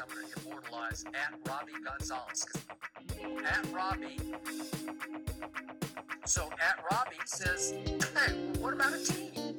[0.00, 2.46] I'm going to immortalize at Robbie Gonzalez.
[3.44, 4.18] At Robbie.
[6.24, 9.56] So at Robbie says, hey, what about a team?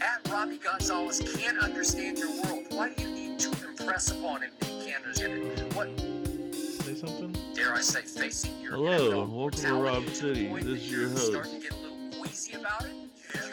[0.00, 2.64] At Robbie Gonzalez can't understand your world.
[2.70, 5.74] Why do you need to impress upon him that he can't understand it?
[5.74, 5.88] What
[6.82, 7.36] Say something.
[7.54, 10.48] dare I say, facing your Hello, your welcome to mortality Rob to the City.
[10.48, 11.26] This is your you're host.
[11.26, 12.97] Starting to get a little queasy about it.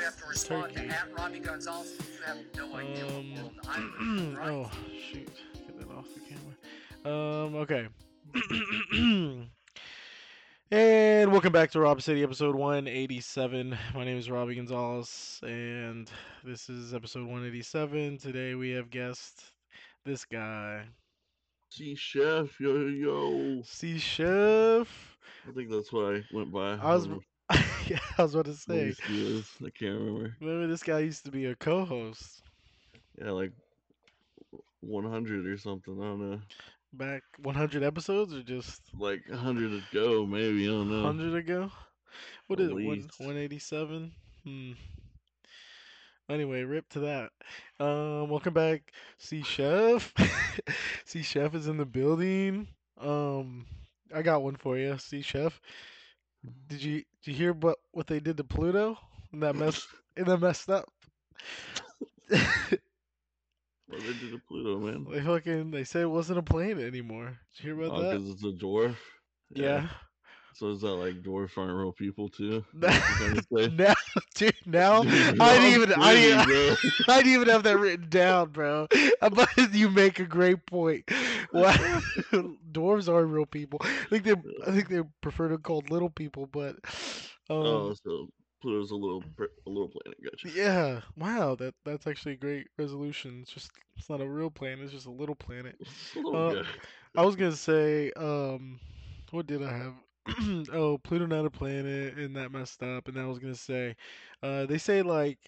[0.06, 0.88] That you have to respond Turkey.
[0.88, 1.94] to at Robbie Gonzalez.
[1.98, 4.50] You have no idea Um, what world I'm right?
[4.52, 4.72] oh
[5.12, 5.30] shoot,
[5.66, 7.44] get that off the camera.
[7.44, 7.88] Um, okay.
[10.72, 13.76] and welcome back to Rob City, episode 187.
[13.96, 16.08] My name is Robbie Gonzalez, and
[16.44, 18.20] this is episode 187.
[18.20, 19.42] Today we have guest
[20.06, 20.84] this guy,
[21.72, 23.64] C Shef, yo, yo.
[23.64, 24.86] C Shef.
[25.50, 26.74] I think that's what I went by.
[26.74, 27.35] I was, don't know yeah,
[28.20, 28.96] I was about to say.
[29.66, 30.38] I can't remember.
[30.40, 32.42] Remember, this guy used to be a co-host
[33.20, 33.52] Yeah, like
[34.82, 36.00] 100 or something.
[36.02, 36.42] I don't know.
[36.94, 40.66] back 100 episodes, or just Like 100 ago, maybe.
[40.66, 41.14] I don't know.
[41.14, 41.72] 100 ago?
[42.48, 43.10] What At is it?
[43.18, 44.14] 187?
[44.44, 44.74] Hmm.
[46.30, 47.32] Anyway, rip to that.
[47.80, 50.12] Um, welcome back, C Shef.
[51.06, 52.68] C Shef is in the building.
[53.00, 53.66] Um,
[54.14, 55.60] I got one for you, C Shef.
[56.68, 58.98] Did you did you hear what what they did to Pluto?
[59.32, 60.90] And that mess and that messed up.
[63.88, 65.06] What they did to Pluto, man?
[65.12, 67.38] they fucking they said it wasn't a planet anymore.
[67.56, 68.18] Did you hear about Oh, that?
[68.18, 68.96] because it's a dwarf.
[69.52, 69.88] Yeah.
[70.56, 72.66] So is that like dwarfs aren't real people too?
[72.74, 73.76] Now, Is that what you're trying to say?
[73.76, 73.96] now,
[74.36, 76.50] dude, now Dude, I didn't even I didn't.
[77.08, 78.88] I didn't even have that written down, bro.
[79.22, 81.06] But you make a great point.
[81.52, 82.02] Wow,
[82.72, 83.80] dwarves are real people.
[83.84, 86.78] I think they, I think they prefer to be called little people, but
[87.50, 88.30] um, Oh, so
[88.62, 90.20] Pluto's a little, a little planet.
[90.24, 90.50] Gotcha.
[90.50, 91.02] yeah.
[91.18, 93.40] Wow, that that's actually a great resolution.
[93.42, 94.82] It's just it's not a real planet.
[94.86, 95.78] It's just a little planet.
[96.16, 96.64] A little Uh.
[97.16, 98.80] I was gonna say, um,
[99.32, 99.94] what did I have?
[100.74, 103.08] oh, Pluto not a planet, and that messed up.
[103.08, 103.96] And I was gonna say,
[104.42, 105.40] uh, they say like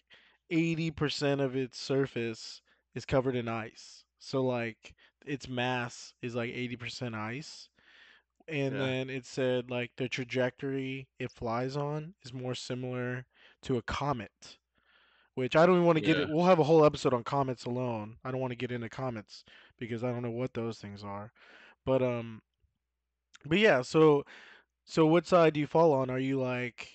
[0.49, 2.61] eighty percent of its surface
[2.95, 4.03] is covered in ice.
[4.19, 4.93] So like
[5.25, 7.69] its mass is like eighty percent ice.
[8.47, 8.79] And Yeah.
[8.79, 13.25] then it said like the trajectory it flies on is more similar
[13.63, 14.57] to a comet.
[15.35, 16.29] Which I don't even want to get it.
[16.29, 18.17] We'll have a whole episode on comets alone.
[18.23, 19.43] I don't want to get into comets
[19.77, 21.31] because I don't know what those things are.
[21.85, 22.41] But um
[23.45, 24.23] but yeah, so
[24.87, 26.11] so what side do you fall on?
[26.11, 26.89] Are you like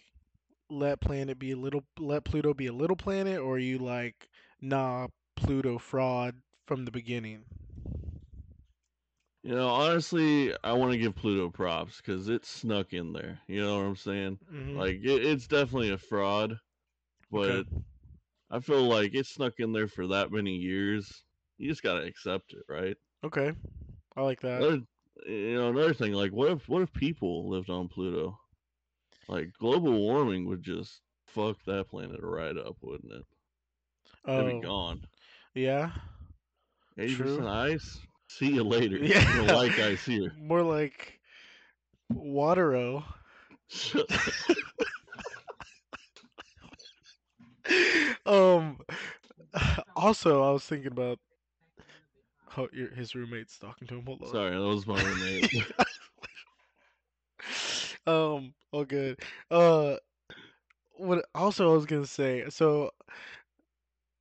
[0.71, 4.31] let planet be a little let Pluto be a little planet or are you like
[4.61, 6.37] nah Pluto fraud
[6.67, 7.45] from the beginning?
[9.45, 13.41] You know, honestly, I want to give Pluto props because it snuck in there.
[13.49, 14.39] You know what I'm saying?
[14.51, 14.85] Mhm.
[14.85, 16.59] Like, it, it's definitely a fraud,
[17.31, 17.87] but Okay.
[18.51, 21.25] I feel like it snuck in there for that many years.
[21.59, 22.97] You just gotta accept it, right?
[23.25, 23.53] Okay.
[24.17, 24.69] I like that.
[25.27, 28.39] You know, another thing, like, what if what if people lived on Pluto?
[29.29, 33.25] Like, global warming would just fuck that planet right up, wouldn't it?
[34.35, 35.07] It'd be Oh, gone.
[35.55, 35.91] yeah.
[36.99, 37.17] Eighty True.
[37.17, 38.07] percent ice.
[38.29, 39.01] See you later.
[39.01, 39.25] Yeah.
[39.27, 40.35] You don't like ice here.
[40.35, 41.21] More like
[42.13, 43.05] Watero.
[48.27, 48.79] Um
[49.97, 51.19] also I was thinking about
[52.57, 54.07] oh your, his roommate's talking to him.
[54.07, 54.29] Hold on.
[54.29, 55.51] Sorry, that was my roommate.
[58.07, 59.19] um, all good.
[59.51, 59.97] Uh,
[60.97, 62.45] what also I was gonna say.
[62.49, 62.91] So,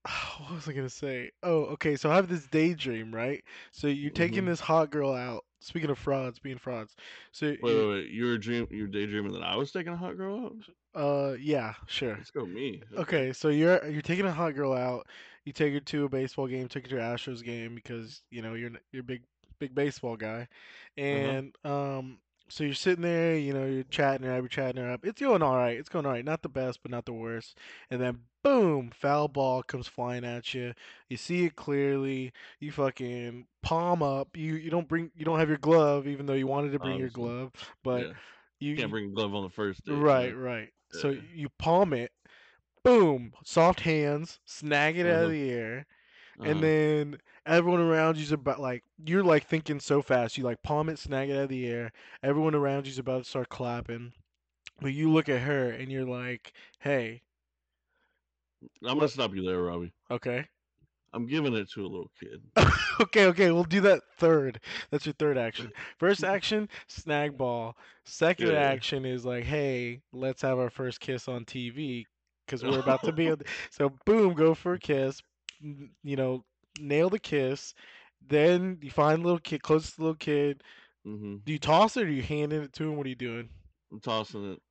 [0.40, 1.32] what was I gonna say?
[1.44, 1.96] Oh, okay.
[1.96, 3.44] So I have this daydream, right?
[3.72, 4.46] So you're taking Mhm.
[4.46, 5.46] this hot girl out.
[5.60, 6.96] Speaking of frauds, being frauds.
[7.32, 8.10] So, Wait, you- wait, wait.
[8.10, 10.56] You were dream, you were daydreaming that I was taking a hot girl out.
[10.96, 12.16] uh, yeah, sure.
[12.18, 12.82] Let's go me.
[12.98, 15.08] Okay, so you're you're taking a hot girl out.
[15.46, 18.42] You take her to a baseball game, take her to an Astros game because you
[18.42, 19.24] know you're you're a big
[19.60, 20.48] big baseball guy,
[20.98, 22.20] and um,
[22.52, 25.06] so you're sitting there, you know, you're chatting her up, you're chatting her up.
[25.06, 25.78] It's going all right.
[25.78, 26.26] It's going all right.
[26.26, 27.58] Not the best, but not the worst.
[27.90, 30.74] And then boom, foul ball comes flying at you.
[31.08, 32.34] You see it clearly.
[32.60, 34.36] You fucking palm up.
[34.36, 37.00] You you don't bring you don't have your glove, even though you wanted to bring
[37.00, 37.52] your glove,
[37.84, 38.14] but yeah.
[38.60, 40.70] you Can't bring a glove on the first you Right, right.
[40.92, 42.12] So you palm it,
[42.84, 45.26] boom, soft hands, snag it out Uh-huh.
[45.26, 45.86] of the air,
[46.40, 46.50] Uh-huh.
[46.50, 50.38] and then everyone around you's about like you're like thinking so fast.
[50.38, 51.92] You like palm it, snag it out of the air.
[52.24, 54.14] Everyone around you's about to start clapping,
[54.82, 57.24] but you look at her and you're like, "Hey,
[58.86, 59.94] I'm gonna stop you there, Robbie.
[60.10, 60.48] okay,
[61.14, 62.42] I'm giving it to a little kid.
[63.02, 64.60] okay, okay, we'll do that third.
[64.90, 65.72] That's your third action.
[65.98, 67.76] First action, snag ball.
[68.04, 68.56] Second Yeah.
[68.56, 72.08] action is like, hey, let's have our first kiss on TV
[72.52, 73.32] because we're about to be.
[73.32, 75.22] on- So boom, go for a kiss.
[76.04, 76.46] You know,
[76.80, 77.74] nail the kiss.
[78.26, 80.64] Then you find a little kid, close to the little kid.
[81.04, 82.98] hmm Do you toss it or you handing it to him?
[82.98, 83.50] What are you doing?
[83.92, 84.62] I'm tossing it.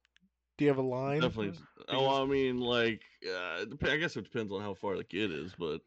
[0.59, 1.21] Do you have a line?
[1.23, 1.59] Definitely.
[1.89, 5.55] Oh, I mean, like, uh, I guess it depends on how far the kid is,
[5.59, 5.81] but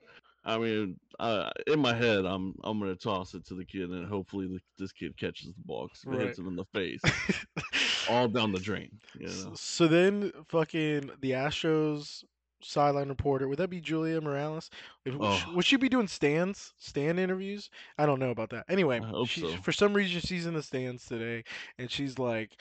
[0.46, 4.06] I mean, uh, in my head, I'm I'm gonna toss it to the kid, and
[4.08, 7.02] hopefully the, this kid catches the ball 'cause if it hits him in the face,
[8.10, 9.00] all down the drain.
[9.18, 9.54] You know.
[9.56, 12.24] So then, fucking the Astros
[12.66, 14.70] sideline reporter would that be Julia Morales?
[15.06, 15.54] If, would, she, Oh.
[15.56, 17.70] would she be doing stands, stand interviews?
[17.98, 18.66] I don't know about that.
[18.70, 19.50] Anyway, she, so.
[19.58, 21.44] for some reason she's in the stands today,
[21.78, 22.56] and she's like,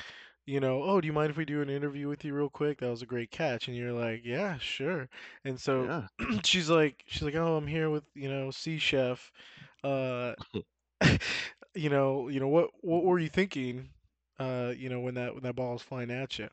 [0.47, 2.81] you know, oh, do you mind if we do an interview with you real quick?
[2.81, 5.09] That was a great catch, and you're like, yeah, sure.
[5.45, 6.09] And so Yeah.
[6.45, 9.31] she's like, she's like, oh, I'm here with you know, C Shef.
[9.85, 10.35] Uh,
[11.75, 13.91] you know, you know what what were you thinking?
[14.39, 16.49] Uh, you know, when that when that ball was flying at you,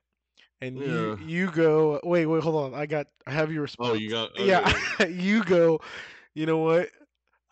[0.62, 1.18] and you Yeah.
[1.18, 3.80] you go, wait, wait, hold on, I got, I have your response.
[3.80, 4.32] Oh, you got.
[4.38, 4.62] Okay.
[4.62, 4.74] yeah,
[5.08, 5.82] you go.
[6.36, 6.90] You know what?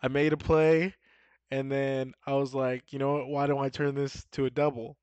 [0.02, 0.94] I made a play,
[1.50, 3.28] and then I was like, you know what?
[3.28, 4.97] Why don't I turn this to a double?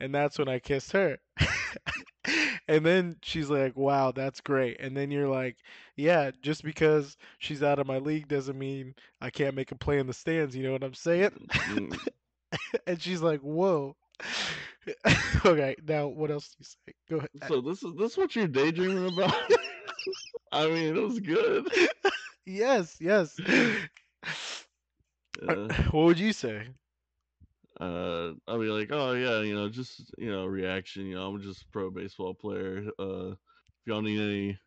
[0.00, 1.18] And that's when I kissed her.
[2.68, 5.56] And then she's like, "Wow, that's great." And then you're like,
[5.94, 9.98] "Yeah, just because she's out of my league doesn't mean I can't make a play
[9.98, 11.30] in the stands." You know what I'm saying?
[11.50, 11.96] Mm,
[12.86, 13.96] and she's like, "Whoa."
[15.46, 16.94] okay, now what else do you say?
[17.08, 17.48] Go ahead.
[17.48, 19.34] So this is this what you're daydreaming about?
[20.50, 21.68] I mean, it was good.
[22.46, 23.38] Yes, yes.
[23.46, 23.82] Yeah.
[25.90, 26.68] what would you say?
[27.80, 31.06] Uh I'll be like, oh yeah, you know, just you know, reaction.
[31.06, 32.86] You know, I'm just a pro baseball player.
[32.98, 34.58] Uh, if y'all need any,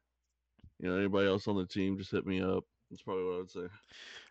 [0.79, 2.63] you know, anybody else on the team, just hit me up.
[2.89, 3.67] That's probably what I would say.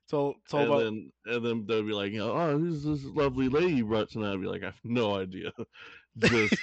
[0.05, 0.87] It's all And about.
[0.87, 4.11] then and then they'll be like, you know, oh, who's this lovely lady you brought
[4.11, 4.33] tonight?
[4.33, 5.53] I'd be like, I have no idea.
[6.19, 6.57] just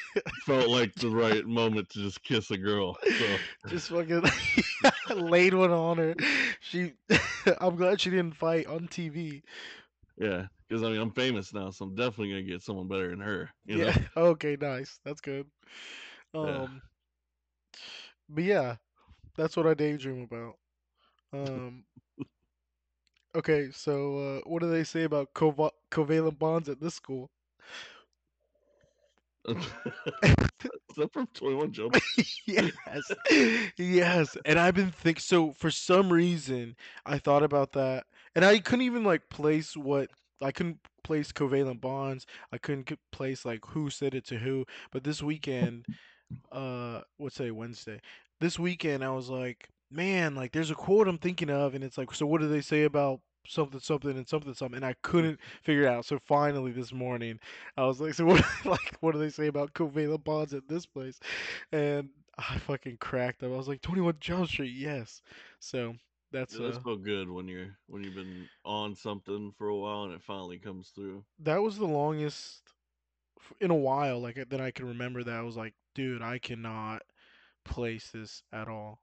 [0.46, 2.98] felt like the right moment to just kiss a girl.
[3.18, 4.24] So just fucking
[5.16, 6.16] laid one on her.
[6.60, 6.94] She,
[7.62, 9.44] I'm glad she didn't fight on TV.
[10.18, 13.20] Yeah, because I mean, I'm famous now, so I'm definitely gonna get someone better than
[13.22, 13.50] her.
[13.66, 13.94] You know?
[13.94, 14.08] yeah.
[14.18, 14.58] Okay.
[14.60, 15.00] Nice.
[15.04, 15.48] That's good.
[16.42, 16.64] Yeah.
[16.64, 16.82] Um.
[18.30, 18.76] But yeah,
[19.36, 20.58] that's what I daydream about.
[21.34, 21.86] Um.
[23.36, 23.72] Okay.
[23.72, 27.30] So, uh, what do they say about cova- covalent bonds at this school?
[29.48, 31.96] Is that from 21 Jump?
[32.46, 33.14] yes,
[33.78, 34.38] yes.
[34.46, 36.76] And I've been think so for some reason
[37.06, 38.06] I thought about that,
[38.36, 40.10] and I couldn't even like place what
[40.42, 42.26] I couldn't place covalent bonds.
[42.52, 44.66] I couldn't place like who said it to who.
[44.92, 45.86] But this weekend,
[46.52, 48.02] uh, what's today Wednesday?
[48.42, 51.98] This weekend I was like, man, like there's a quote I'm thinking of, and it's
[51.98, 54.78] like, so what do they say about something something and something something?
[54.78, 56.06] And I couldn't figure it out.
[56.06, 57.40] So finally this morning
[57.78, 60.86] I was like, so what like what do they say about covalent bonds at this
[60.86, 61.20] place?
[61.72, 63.52] And I fucking cracked up.
[63.52, 65.22] I was like, 21 Jump Street, yes.
[65.60, 65.96] So
[66.36, 69.76] that's Yeah, that's uh, felt good when you're when you've been on something for a
[69.76, 71.24] while and it finally comes through.
[71.40, 72.62] that was the longest
[73.60, 77.02] in a while like that I can remember that I was like, dude, I cannot
[77.64, 79.00] place this at all.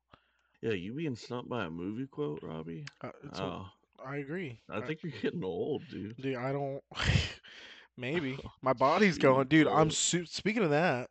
[0.60, 2.84] Yeah, you being stumped by a movie quote, Robbie?
[3.02, 3.66] Uh, Oh,
[4.04, 4.60] I agree.
[4.70, 6.16] I think you're getting old, dude.
[6.20, 6.82] dude, I don't
[7.96, 9.66] maybe my body's going, dude.
[9.68, 11.10] I'm su- speaking of that,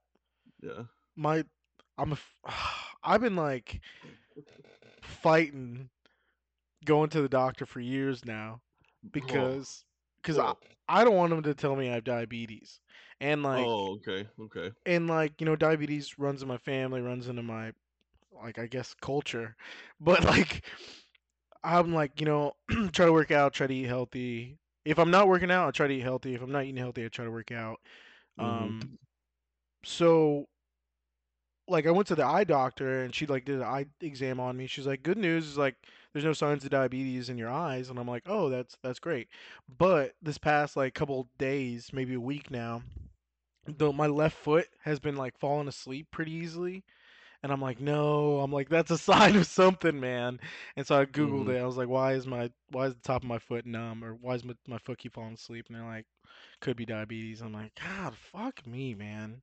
[0.62, 0.84] Yeah.
[1.16, 1.44] my
[1.98, 2.18] I'm a
[3.04, 3.82] I've been like
[5.02, 5.90] fighting
[6.86, 8.62] going to the doctor for years now
[9.12, 9.86] because
[10.22, 12.80] because I, Well, I don't want them to tell me I have diabetes.
[13.20, 14.72] And like oh, okay, okay.
[14.86, 17.72] and like you know diabetes runs in my family runs into my
[18.44, 19.56] like i guess culture.
[20.00, 20.64] But like
[21.64, 22.54] i'm like you know
[22.92, 24.58] try to work out try to eat healthy.
[24.86, 26.34] If i'm not working out i try to eat healthy.
[26.36, 27.80] If i'm not eating healthy i try to work out.
[28.38, 28.76] Mhm.
[28.80, 28.98] um
[29.84, 30.48] so
[31.72, 34.58] like i went to the eye doctor and she like did an eye exam on
[34.58, 34.68] me.
[34.68, 35.76] She's like good news is like
[36.14, 37.90] there's no signs of diabetes in your eyes.
[37.90, 39.30] And i'm like oh that's that's great.
[39.78, 42.84] But this past like couple days maybe a week now
[43.68, 46.84] the my left foot has been like falling asleep pretty easily.
[47.44, 48.40] And i'm like no.
[48.42, 50.40] I'm like that's a sign of something man.
[50.78, 51.56] And so i googled Mhm.
[51.56, 51.62] it.
[51.62, 54.04] I was like why is my why is the top of my foot numb?
[54.04, 55.68] Or why is my, my foot keep falling asleep?
[55.70, 56.08] And they're like
[56.62, 57.42] could be diabetes.
[57.42, 59.42] I'm like god fuck me man.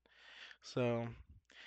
[0.63, 1.09] So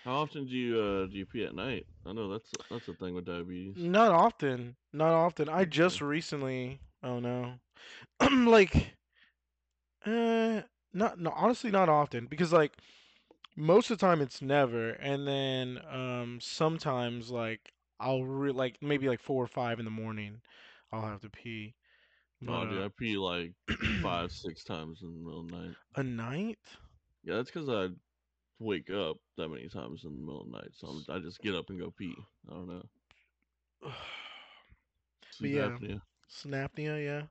[0.04, 1.88] How often do you uh do you pee at night?
[2.06, 3.78] I know that's that's a thing with diabetes.
[3.78, 7.60] not often not often i just recently oh no
[8.32, 8.96] like
[10.06, 10.62] uh
[10.94, 12.74] not no honestly not often because like
[13.56, 19.08] most of the time it's never and then um sometimes like i'll re- like maybe
[19.08, 20.42] like four or five in the morning
[20.92, 21.76] i'll have to pee
[22.48, 23.54] Oh, but dude, uh, I pee like
[24.02, 25.76] five, six times in the middle of the night.
[25.96, 26.78] a night
[27.24, 27.90] Yeah, that's because I
[28.62, 31.42] wake up that many times in the middle of the night, so I'm, I just
[31.42, 32.16] get up and go pee.
[32.50, 32.84] I don't know.
[35.30, 35.56] Sleep yeah.
[35.56, 36.02] apnea.
[36.30, 37.24] Snapnea, yeah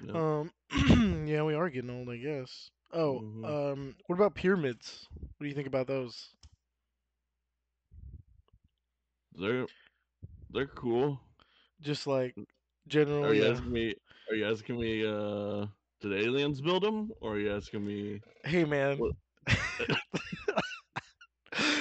[0.00, 0.20] Yep.
[0.20, 0.52] Um,
[1.26, 2.70] yeah, we are getting old, I guess.
[2.92, 3.44] Oh, Mhm.
[3.44, 5.08] um, what about pyramids?
[5.20, 6.30] What do you think about those?
[9.34, 9.68] They're
[10.50, 11.20] they're cool.
[11.80, 12.36] Just like
[12.88, 13.30] generally.
[13.30, 13.50] Are you yeah.
[13.50, 13.94] asking me?
[14.30, 15.06] Are you asking me?
[15.06, 15.66] Uh,
[16.00, 18.22] did aliens build them, or are you asking me?
[18.44, 19.04] Hey, man.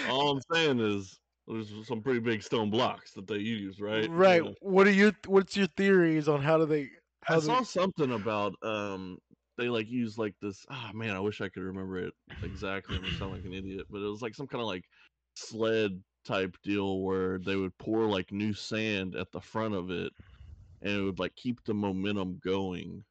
[0.07, 4.09] All I'm saying is there's some pretty big stone blocks that they use, right?
[4.11, 4.43] right.
[4.43, 4.51] Yeah.
[4.61, 6.89] What are your What's your theories on how do they?
[7.23, 9.19] How I they, saw something about um
[9.57, 10.65] they like use like this.
[10.69, 12.95] Ah man, I wish I could remember it exactly.
[12.95, 14.85] I'm gonna sound like an idiot, but it was like some kind of like
[15.35, 20.13] sled type deal where they would pour like new sand at the front of it,
[20.81, 23.03] and it would like keep the momentum going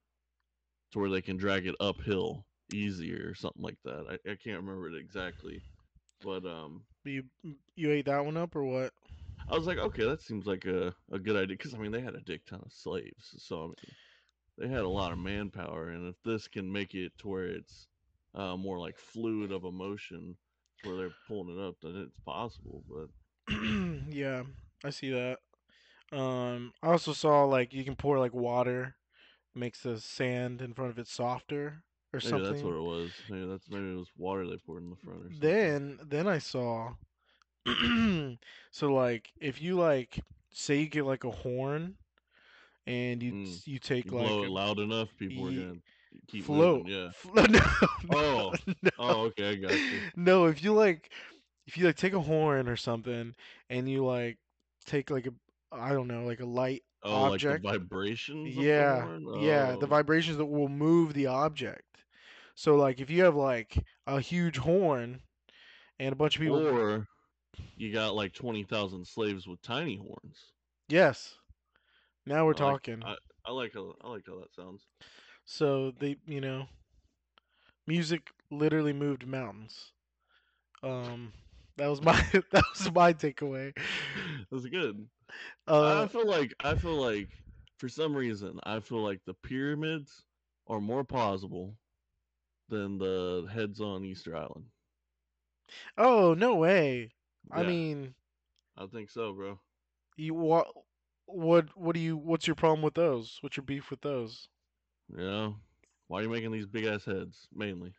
[0.92, 4.06] to where they can drag it uphill easier or something like that.
[4.08, 5.62] I, I can't remember it exactly,
[6.22, 6.82] but um.
[7.04, 7.24] you
[7.76, 8.92] you ate that one up or what?
[9.48, 12.00] I was like, okay, that seems like a, a good idea because I mean they
[12.00, 13.74] had a dick ton of slaves, so I mean
[14.58, 17.88] they had a lot of manpower, and if this can make it to where it's
[18.34, 20.36] uh, more like fluid of emotion,
[20.84, 22.84] where they're pulling it up, then it's possible.
[22.88, 23.54] But
[24.08, 24.42] yeah,
[24.84, 25.38] I see that.
[26.12, 28.96] Um, I also saw like you can pour like water,
[29.54, 32.50] makes the sand in front of it softer or maybe something.
[32.52, 33.10] that's what it was.
[33.28, 35.40] Maybe that's maybe it was water they poured in the front or something.
[35.40, 36.92] Then then I saw
[38.70, 40.20] so like if you like
[40.52, 41.94] say you get like a horn
[42.86, 43.66] and you Mm.
[43.66, 45.74] you take you like blow a it loud enough, people are gonna
[46.26, 46.86] keep float.
[46.86, 46.92] moving.
[46.92, 47.10] Yeah.
[47.14, 47.60] Flo- no,
[48.16, 48.54] Oh.
[48.82, 48.90] no.
[48.98, 50.00] Oh, okay, I got you.
[50.16, 51.10] No, if you like
[51.66, 53.34] if you like take a horn or something
[53.68, 54.38] and you like
[54.86, 55.32] take like a
[55.72, 57.64] I don't know, like a light Oh, Object.
[57.64, 58.48] like the vibrations.
[58.50, 59.24] of the yeah, horn?
[59.40, 59.88] yeah, the Oh.
[59.88, 61.89] vibrations that will move the object.
[62.60, 65.22] So like if you have like a huge horn
[65.98, 67.06] and a bunch of people Or
[67.74, 70.52] you got like twenty thousand slaves with tiny horns.
[70.86, 71.36] Yes.
[72.26, 73.02] Now we're I like- talking.
[73.02, 73.14] I,
[73.46, 74.82] I like how I like how that sounds.
[75.46, 76.66] So they, you know,
[77.86, 79.92] music literally moved mountains.
[80.82, 81.32] Um,
[81.78, 82.12] that was my
[82.52, 83.74] that was my takeaway.
[84.52, 85.06] That's good.
[85.66, 87.30] Uh, I feel like I feel like
[87.78, 90.26] for some reason I feel like the pyramids
[90.66, 91.78] are more plausible
[92.70, 94.64] than the heads on Easter Island.
[95.98, 97.12] oh no way!
[97.50, 98.14] I mean,
[98.76, 99.58] I think so, bro.
[100.16, 100.68] you what
[101.26, 103.38] what what do you what's your problem with those?
[103.40, 104.48] What's your beef with those?
[105.16, 105.50] Yeah,
[106.08, 107.92] why are you making these big ass heads mainly?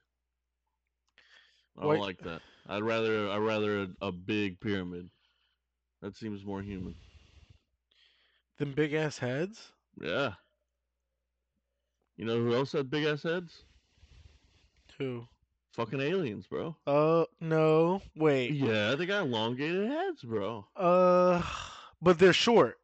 [1.77, 2.41] I don't like that.
[2.67, 5.09] I'd rather I'd rather a, a big pyramid.
[6.01, 6.95] That seems more human.
[8.57, 9.71] Them big ass heads?
[10.01, 10.33] Yeah.
[12.17, 13.63] You know who else had big ass heads?
[15.01, 15.27] Who?
[15.73, 16.75] Fucking aliens, bro.
[16.85, 18.51] Uh, no, wait.
[18.53, 20.67] Yeah, they got elongated heads, bro.
[20.75, 21.41] Uh,
[22.01, 22.77] but they're short.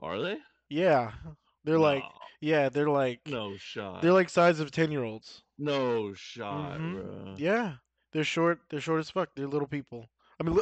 [0.00, 0.38] Are they?
[0.70, 1.12] Yeah,
[1.64, 2.04] they're like
[2.40, 4.02] yeah, they're like no shot.
[4.02, 5.42] they're like size of ten year olds.
[5.58, 6.94] no shot, Mhm.
[7.24, 7.34] bro.
[7.36, 7.74] Yeah,
[8.12, 8.60] they're short.
[8.70, 9.30] They're short as fuck.
[9.34, 10.08] They're little people.
[10.40, 10.58] I mean,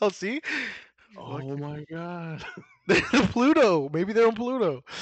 [0.00, 0.40] I'll see,
[1.16, 1.58] Oh Fuck.
[1.58, 2.44] my god.
[2.86, 3.88] they're Pluto.
[3.92, 4.82] Maybe they're on Pluto.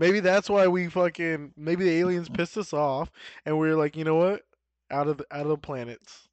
[0.00, 1.52] maybe that's why we fucking.
[1.56, 3.12] Maybe the aliens pissed us off,
[3.46, 4.42] and we are like, you know what?
[4.90, 6.28] Out of the out of the planets.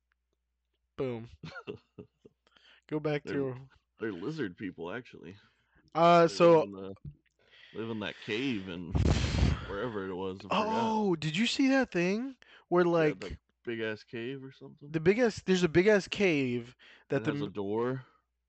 [0.97, 1.29] Boom.
[2.89, 3.55] Go back They're- to.
[4.00, 5.36] They're lizard people, actually.
[5.95, 6.59] Uh, They so.
[6.59, 6.93] live in, the,
[7.79, 8.95] live in that cave and
[9.67, 10.38] wherever it was.
[10.51, 12.36] Oh, did you see that thing
[12.69, 14.89] where Yeah, like that big ass cave or something.
[14.91, 15.41] the big ass?
[15.43, 16.75] There's a big ass cave
[17.09, 18.03] that that the has a door,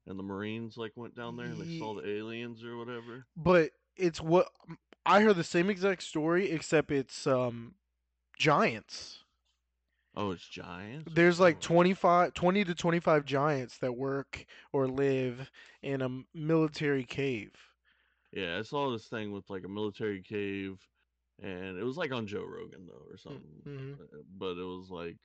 [0.07, 3.25] and the Marines like went down there and they saw the aliens or whatever.
[3.37, 4.49] but it's what
[5.09, 7.75] I heard the same exact story except it's um
[8.37, 9.25] giants.
[10.15, 11.11] Oh, it's giants.
[11.15, 11.61] There's like Oh.
[11.61, 15.51] 25 20 to 25 giants that work or live
[15.83, 17.53] in a military cave.
[18.33, 20.79] Yeah, I saw this thing with like a military cave,
[21.43, 23.63] and it was like on Joe Rogan though or something.
[23.65, 23.95] mhm.
[23.95, 25.17] uh, But it was like,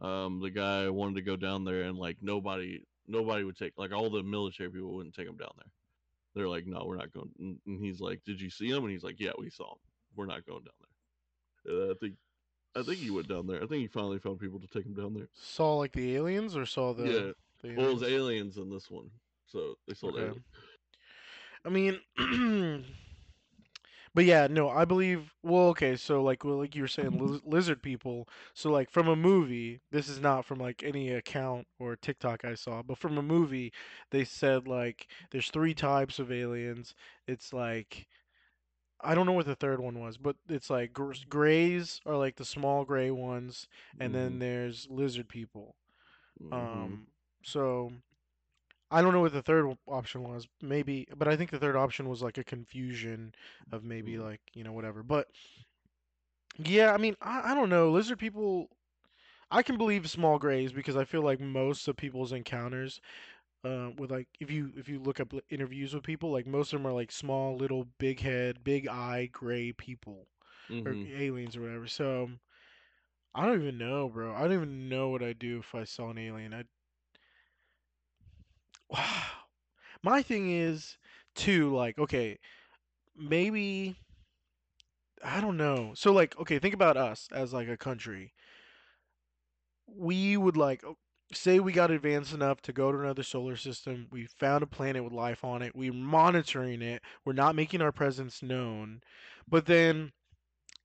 [0.00, 3.92] um, the guy wanted to go down there, and like nobody, nobody would take like
[3.92, 5.70] all the military people wouldn't take him down there.
[6.36, 7.30] They're like, no, we're not going.
[7.66, 8.84] And- he's like, did you see him?
[8.84, 9.78] And he's like, yeah, we saw him.
[10.14, 10.74] We're not going down
[11.64, 11.74] there.
[11.74, 12.14] And I think,
[12.76, 13.56] I think he went down there.
[13.62, 15.28] I think he finally found people to take him down there.
[15.32, 18.12] Saw like the aliens or saw the yeah, the well, it was aliens?
[18.12, 19.10] aliens in this one,
[19.46, 20.44] so they saw the aliens.
[21.64, 21.98] I mean,
[24.16, 25.34] but yeah, no, I believe.
[25.44, 28.28] Well, okay, so like, well, like you were saying, liz- lizard people.
[28.54, 32.54] So like from a movie, this is not from like any account or TikTok I
[32.56, 33.72] saw, but from a movie,
[34.10, 36.94] they said like there's three types of aliens.
[37.28, 38.08] It's like
[39.00, 42.36] I don't know what the third one was, but it's like gr- grays are like
[42.36, 43.68] the small gray ones,
[44.00, 45.76] and then there's lizard people.
[46.42, 46.52] Mhm.
[46.52, 47.06] Um,
[47.42, 47.92] so
[48.90, 50.48] I don't know what the third option was.
[50.62, 53.34] Maybe, but I think the third option was like a confusion
[53.72, 54.20] of maybe Mm.
[54.20, 55.02] like you know whatever.
[55.02, 55.28] But
[56.58, 57.90] yeah, I mean, I, I don't know.
[57.90, 58.68] Lizard people,
[59.50, 63.00] I can believe small grays because I feel like most of people's encounters
[63.64, 66.80] uh, with like if you if you look up interviews with people, like most of
[66.80, 70.26] them are like small, little, big head, big eye, gray people
[70.84, 71.86] or hmm aliens or whatever.
[71.86, 72.30] So
[73.34, 74.34] I don't even know, bro.
[74.34, 76.52] I don't even know what I'd do if I saw an alien.
[76.54, 76.66] I'd
[80.02, 80.96] My thing is
[81.34, 82.38] too like okay,
[83.16, 83.96] maybe
[85.22, 85.92] I don't know.
[85.94, 88.32] So like okay, think about us as like a country.
[89.86, 90.82] We would like
[91.32, 94.06] say we got advanced enough to go to another solar system.
[94.10, 95.74] We found a planet with life on it.
[95.74, 97.02] We're monitoring it.
[97.24, 99.00] We're not making our presence known.
[99.48, 100.12] But then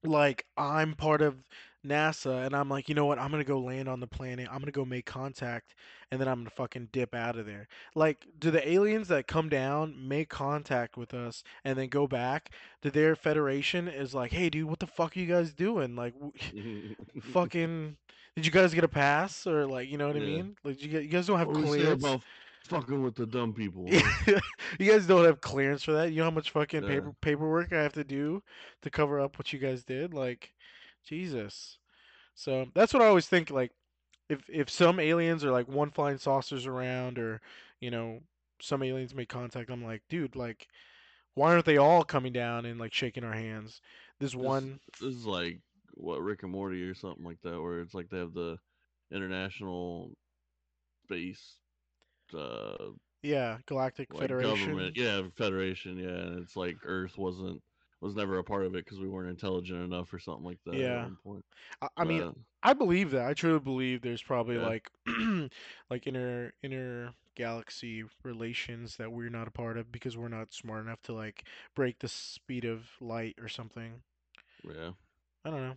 [0.03, 1.43] like I'm part of
[1.85, 3.17] NASA and I'm like, you know what?
[3.19, 4.47] I'm gonna go land on the planet.
[4.51, 5.73] I'm gonna go make contact
[6.11, 7.67] and then I'm gonna fucking dip out of there.
[7.95, 12.51] Like, do the aliens that come down make contact with us and then go back?
[12.81, 15.95] Do their federation is like, hey, dude, what the fuck are you guys doing?
[15.95, 16.33] Like, w-
[17.21, 17.97] fucking,
[18.35, 20.55] did you guys get a pass or like, you know what I mean?
[20.63, 21.93] Like, you, you guys don't have What do we say clearance.
[21.93, 22.23] about
[22.63, 23.95] fucking with the dumb people?
[24.79, 26.11] you guys don't have clearance for that.
[26.11, 26.87] You know how much fucking Yeah.
[26.87, 28.41] paper paperwork I have to do
[28.81, 30.13] to cover up what you guys did?
[30.13, 30.53] Like,
[31.05, 31.77] Jesus.
[32.35, 33.49] So that's what I always think.
[33.49, 33.71] Like,
[34.29, 37.41] if if some aliens are like one flying saucers around, or
[37.79, 38.19] you know,
[38.61, 40.67] some aliens make contact, I'm like, dude, like,
[41.33, 43.81] why aren't they all coming down and like shaking our hands?
[44.19, 45.59] This one, this is like
[45.93, 48.57] what Rick and Morty or something like that, where it's like they have the
[49.11, 50.11] international
[51.03, 51.57] space
[52.33, 52.91] uh
[53.23, 54.57] yeah, Galactic like Federation.
[54.57, 57.61] government, yeah, federation, yeah, and it's like Earth wasn't
[58.01, 60.77] was never a part of it because we weren't intelligent enough or something like that
[60.77, 61.07] Yeah.
[61.23, 61.43] one.
[61.81, 63.27] I, I mean, But I believe that.
[63.27, 64.63] I truly believe there's probably Yeah.
[64.67, 64.89] like
[65.89, 70.85] like inner inner galaxy relations that we're not a part of because we're not smart
[70.85, 74.01] enough to like break the speed of light or something.
[74.63, 74.91] yeah,
[75.45, 75.75] I don't know.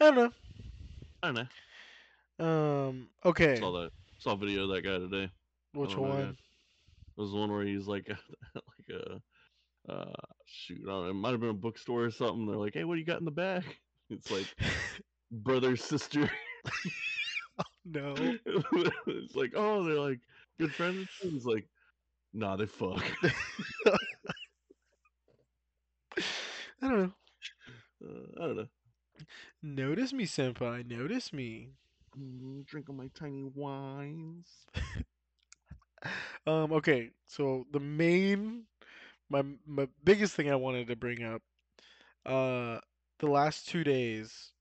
[0.00, 0.32] I don't know.
[1.22, 1.48] I don't
[2.38, 2.46] know.
[2.46, 3.08] Um.
[3.24, 3.56] Okay.
[3.58, 5.30] Saw that saw a video of that guy today.
[5.72, 6.36] Which don't know, one?
[7.16, 8.08] It was the one where he's like
[8.54, 10.12] like a uh
[10.46, 12.46] shoot, I don't know, it might have been a bookstore or something.
[12.46, 13.64] They're like, hey, what do you got in the bag?
[14.10, 14.46] It's like
[15.32, 16.30] brother sister.
[17.84, 18.14] no.
[18.16, 20.20] it's like, oh, they're like
[20.58, 21.08] good friends.
[21.20, 21.66] He's like,
[22.34, 23.02] nah, they fuck.
[26.82, 27.12] I don't know.
[28.04, 28.66] Uh, I don't know.
[29.62, 30.86] Notice me, senpai.
[30.88, 31.70] Notice me.
[32.18, 34.48] Mm, drinking my tiny wines.
[36.46, 36.72] Um.
[36.72, 37.10] Okay.
[37.26, 38.64] So the main,
[39.28, 41.42] my my biggest thing I wanted to bring up.
[42.26, 42.80] Uh,
[43.18, 44.52] the last two days,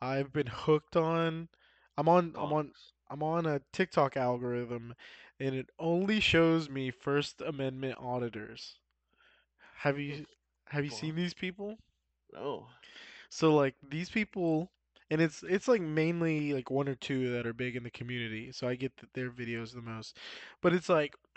[0.00, 1.48] I've been hooked on.
[1.96, 2.34] I'm on.
[2.36, 2.72] I'm on.
[3.10, 4.94] I'm on a TikTok algorithm,
[5.40, 8.78] and it only shows me First Amendment auditors.
[9.78, 10.26] Have you
[10.68, 11.78] have you seen these people?
[12.32, 12.68] No.
[13.30, 14.70] So like these people,
[15.10, 18.52] and it's it's like mainly like one or two that are big in the community.
[18.52, 20.16] So I get th- their videos the most,
[20.62, 21.14] but it's like,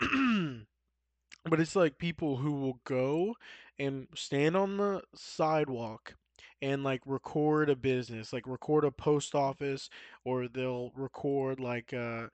[1.44, 3.34] but it's like people who will go
[3.78, 6.14] and stand on the sidewalk
[6.62, 9.88] and like record a business, like record a post office,
[10.24, 12.26] or they'll record like uh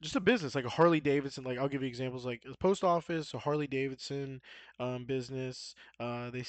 [0.00, 1.44] just a business like a Harley Davidson.
[1.44, 4.40] Like I'll give you examples like a post office, a Harley Davidson
[4.78, 5.74] um, business.
[5.98, 6.44] Uh, they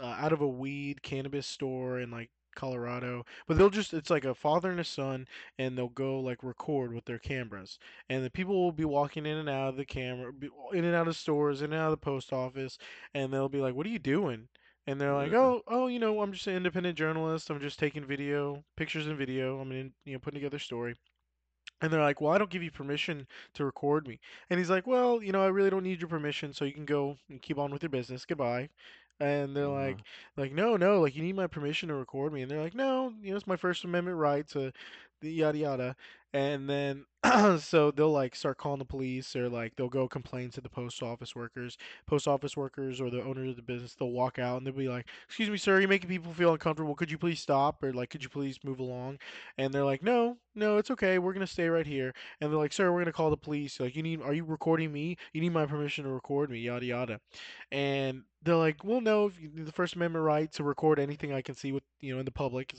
[0.00, 4.24] uh, out of a weed cannabis store and like Colorado, but they'll just it's like
[4.24, 5.26] a father and a son,
[5.58, 9.36] and they'll go like record with their cameras, and the people will be walking in
[9.36, 10.32] and out of the camera,
[10.72, 12.78] in and out of stores, in and out of the post office,
[13.14, 14.48] and they'll be like, "What are you doing?"
[14.86, 17.50] And they're like, "Oh, oh, you know, I'm just an independent journalist.
[17.50, 19.60] I'm just taking video, pictures and video.
[19.60, 20.96] I'm in, you know, putting together a story."
[21.82, 24.86] And they're like, "Well, I don't give you permission to record me." And he's like,
[24.86, 27.58] "Well, you know, I really don't need your permission, so you can go and keep
[27.58, 28.24] on with your business.
[28.26, 28.70] Goodbye."
[29.20, 29.68] And they're Uh-huh.
[29.68, 30.02] like,
[30.36, 33.14] like, "No, no, like you need my permission to record me." And they're like, "No,
[33.22, 34.72] you know, it's my First Amendment right to
[35.22, 35.96] yada yada."
[36.32, 37.06] And then
[37.58, 41.02] so they'll like start calling the police or like they'll go complain to the post
[41.02, 43.94] office workers, post office workers or the owners of the business.
[43.94, 46.94] They'll walk out and they'll be like, "Excuse me, sir, you're making people feel uncomfortable.
[46.94, 49.18] Could you please stop?" Or like, "Could you please move along?"
[49.58, 51.18] And they're like, "No, no, it's okay.
[51.18, 53.80] We're gonna stay right here." And they're like, "Sir, we're gonna call the police.
[53.80, 55.16] Like, you need, are you recording me?
[55.32, 57.20] You need my permission to record me, yada yada."
[57.70, 61.72] And they're like, "Well, no, the First Amendment right to record anything I can see
[61.72, 62.74] with, you know, in the public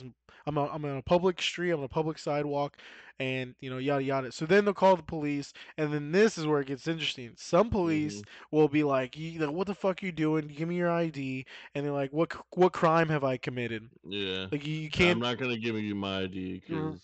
[0.48, 2.78] I'm, on- I'm on a public street, I'm on a public sidewalk,
[3.20, 6.46] and you know, yada yada." So then they'll call the police, and then this is
[6.46, 7.34] where it gets interesting.
[7.36, 8.56] Some police mm-hmm.
[8.56, 10.48] will be like, "What the fuck you doing?
[10.48, 14.48] Give me your ID." And they're like, "What, what crime have I committed?" Yeah.
[14.52, 15.40] Like, you, you can't I'm can't.
[15.40, 16.96] gonna give you my ID because mm-hmm.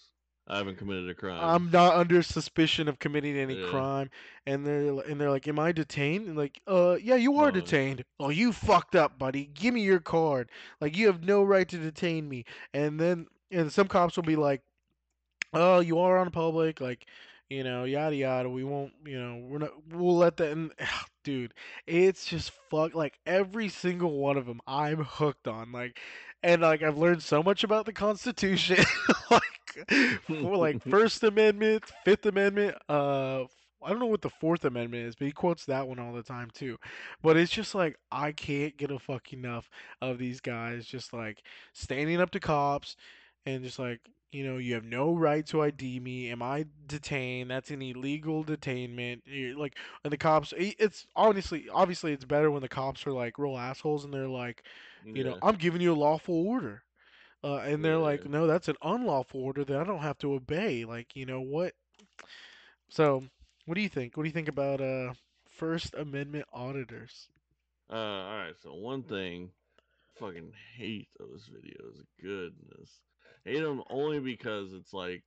[0.49, 1.43] I haven't committed a crime.
[1.43, 3.67] I'm not under suspicion of committing any Yeah.
[3.69, 4.09] crime,
[4.45, 7.59] and they're and they're like, "Am I detained?" And like, "Uh, yeah, you are No.
[7.59, 9.45] detained." Oh, you fucked up, buddy.
[9.53, 10.49] Give me your card.
[10.79, 12.45] Like, you have no right to detain me.
[12.73, 14.61] And then, and some cops will be like,
[15.53, 17.05] "Oh, you are on public, like,
[17.49, 18.49] you know, yada yada.
[18.49, 19.71] We won't, you know, we're not.
[19.91, 20.71] We'll let that." And,
[21.23, 21.53] dude,
[21.86, 22.95] it's just fuck.
[22.95, 25.71] Like every single one of them, I'm hooked on.
[25.71, 25.99] Like,
[26.43, 28.83] and like I've learned so much about the Constitution.
[29.31, 29.41] like,
[30.39, 32.75] for like First Amendment, Fifth Amendment.
[32.89, 33.43] Uh,
[33.83, 36.23] I don't know what the Fourth Amendment is, but he quotes that one all the
[36.23, 36.77] time too.
[37.21, 39.69] But it's just like I can't get a fuck enough
[40.01, 42.95] of these guys just like standing up to cops
[43.45, 46.31] and just like you know you have no right to ID me.
[46.31, 47.49] Am I detained?
[47.51, 49.21] That's an illegal detainment.
[49.25, 53.37] You're like and the cops, it's honestly, obviously, it's better when the cops are like
[53.39, 54.63] real assholes and they're like,
[55.13, 56.83] you know, I'm giving you a lawful order.
[57.43, 60.85] Uh, and they're like, no, that's an unlawful order that I don't have to obey.
[60.85, 61.73] Like, you know what?
[62.89, 63.29] So,
[63.65, 64.17] what do you think?
[64.17, 65.13] What do you think about uh
[65.49, 67.29] First Amendment auditors?
[67.89, 68.55] Uh, all right.
[68.61, 69.51] So one thing,
[70.19, 72.03] fucking hate those videos.
[72.21, 72.99] Goodness,
[73.47, 75.23] hate them only because it's like,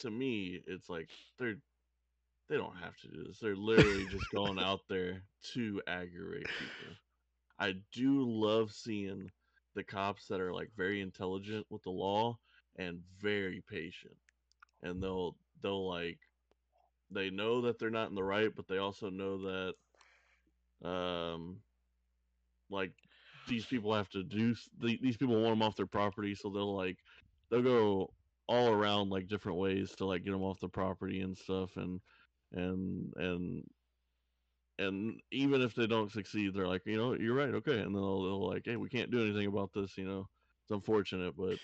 [0.00, 1.56] to me, it's like they're
[2.48, 3.38] they don't have to do this.
[3.38, 5.22] They're literally just going out there
[5.54, 6.96] to aggravate people.
[7.58, 9.30] I do love seeing
[9.74, 12.38] the cops that are like very intelligent with the law
[12.76, 14.16] and very patient,
[14.82, 16.18] and they'll they'll like
[17.10, 19.72] they know that they're not in the right, but they also know
[20.82, 21.60] that um
[22.70, 22.92] like
[23.46, 26.74] these people have to do the- these people want them off their property so they'll
[26.74, 26.98] like
[27.50, 28.14] they'll go
[28.48, 32.00] all around like different ways to like get them off the property and stuff and
[32.52, 33.64] and and
[34.78, 37.54] and even if they don't succeed they're like you know you're right.
[37.54, 37.78] Okay.
[37.80, 40.26] And then they'll, they'll like hey we can't do anything about this you know?
[40.62, 41.60] It's unfortunate but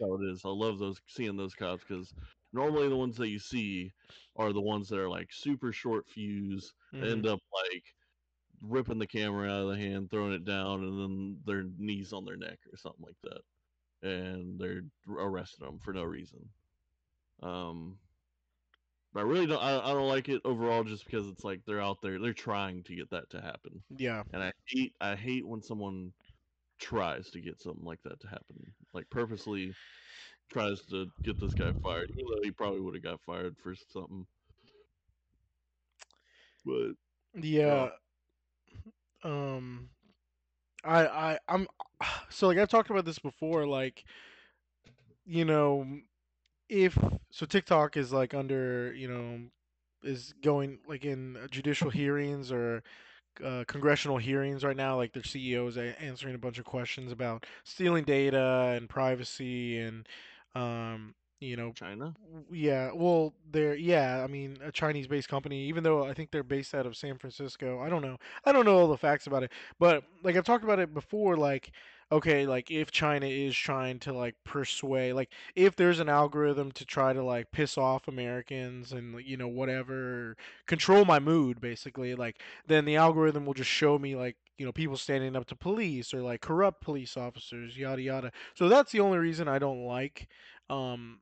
[0.00, 0.44] how it is.
[0.44, 2.14] I love those seeing those cops because
[2.52, 3.92] normally the ones that you see
[4.36, 7.02] are the ones that are like super short fuse Mhm.
[7.10, 7.84] end up like
[8.64, 12.24] ripping the camera out of the hand, throwing it down, and then their knees on
[12.24, 13.42] their neck or something like that,
[14.02, 16.52] and they're arresting them for no reason.
[17.40, 18.00] Um,
[19.12, 19.62] but I really don't.
[19.62, 22.82] I, I don't like it overall, just because it's like they're out there, they're trying
[22.84, 24.24] to get that to happen, Yeah.
[24.32, 24.96] and I hate.
[25.00, 26.14] I hate when someone
[26.78, 29.74] tries to get something like that to happen, like purposely
[30.50, 33.74] tries to get this guy fired, even though he probably would have got fired for
[33.74, 34.26] something.
[36.64, 36.96] But
[37.34, 37.90] Yeah.
[39.24, 39.90] Um
[40.84, 41.68] I I I'm
[42.30, 44.04] so like I've talked about this before like
[45.26, 45.86] you know
[46.68, 46.98] if
[47.30, 49.40] so TikTok is like under, you know,
[50.04, 52.82] is going like in judicial hearings or
[53.44, 54.96] uh, congressional hearings right now.
[54.96, 60.08] Like their CEO is answering a bunch of questions about stealing data and privacy and,
[60.54, 62.14] um, you know, China,
[62.50, 62.90] yeah.
[62.94, 64.22] Well, they're yeah.
[64.24, 67.80] I mean, a Chinese-based company, even though I think they're based out of San Francisco.
[67.80, 68.16] I don't know.
[68.44, 71.36] I don't know all the facts about it, but like I've talked about it before.
[71.36, 71.72] Like,
[72.12, 76.84] okay, like if China is trying to like persuade, like if there's an algorithm to
[76.84, 82.40] try to like piss off Americans and you know whatever, control my mood basically, like
[82.66, 86.14] then the algorithm will just show me like you know people standing up to police
[86.14, 88.32] or like corrupt police officers, yada yada.
[88.54, 90.28] So that's the only reason I don't like
[90.70, 91.18] um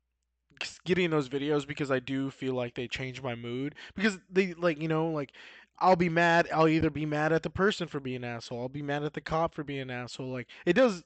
[0.85, 4.81] getting those videos because I do feel like they change my mood because they like
[4.81, 5.33] you know like
[5.79, 8.69] I'll be mad I'll either be mad at the person for being an asshole I'll
[8.69, 11.05] be mad at the cop for being an asshole like it does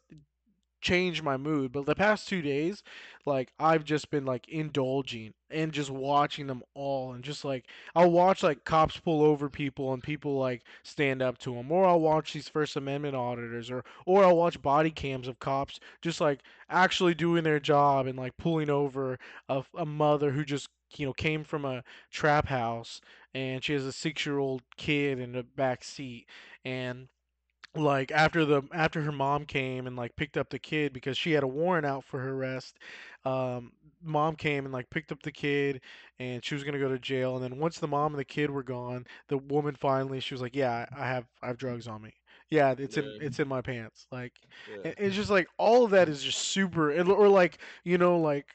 [0.86, 1.72] change my mood.
[1.72, 2.82] But the past two days,
[3.24, 8.10] like I've just been like indulging and just watching them all, and just like I'll
[8.10, 12.00] watch like cops pull over people and people like stand up to them, or I'll
[12.00, 16.40] watch these First Amendment auditors, or or I'll watch body cams of cops just like
[16.70, 19.18] actually doing their job and like pulling over
[19.48, 23.00] a, a mother who just you know came from a trap house
[23.34, 26.26] and she has a six year old kid in the back seat
[26.64, 27.08] and
[27.76, 31.32] like after the after her mom came and like picked up the kid because she
[31.32, 32.78] had a warrant out for her arrest
[33.24, 35.80] um mom came and like picked up the kid
[36.18, 37.34] and she was going to go to jail.
[37.36, 40.40] And then once the mom and the kid were gone the woman finally she was
[40.40, 42.12] like yeah i have i have drugs on me.
[42.50, 44.06] Yeah it's in it's in my pants.
[44.12, 44.32] Like
[44.68, 48.46] yeah, it's just like all of that is just super or like you know like